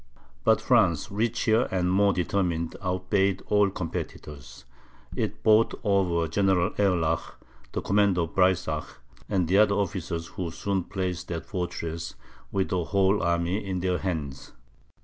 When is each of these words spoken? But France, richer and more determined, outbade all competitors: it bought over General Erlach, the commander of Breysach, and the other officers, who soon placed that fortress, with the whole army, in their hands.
But 0.43 0.59
France, 0.61 1.11
richer 1.11 1.67
and 1.69 1.91
more 1.91 2.11
determined, 2.11 2.75
outbade 2.81 3.43
all 3.49 3.69
competitors: 3.69 4.65
it 5.15 5.43
bought 5.43 5.79
over 5.83 6.27
General 6.27 6.71
Erlach, 6.79 7.35
the 7.73 7.83
commander 7.83 8.21
of 8.21 8.33
Breysach, 8.33 8.95
and 9.29 9.47
the 9.47 9.59
other 9.59 9.75
officers, 9.75 10.25
who 10.25 10.49
soon 10.49 10.85
placed 10.85 11.27
that 11.27 11.45
fortress, 11.45 12.15
with 12.51 12.69
the 12.69 12.85
whole 12.85 13.21
army, 13.21 13.63
in 13.63 13.81
their 13.81 13.99
hands. 13.99 14.53